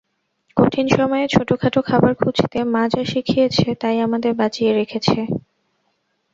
কঠিন 0.57 0.85
সময়ে 0.97 1.25
ছোটখাটো 1.27 1.79
খাবার 1.81 2.13
খুঁজতে 2.15 2.57
মা 2.73 2.83
যা 2.87 3.03
শিখিয়েছে 3.05 3.67
তাই 3.81 3.97
আমাদের 4.01 4.31
বাঁচিয়ে 4.39 4.71
রেখেছে। 4.73 5.19